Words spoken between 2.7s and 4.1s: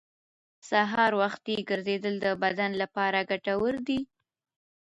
لپاره ګټور دي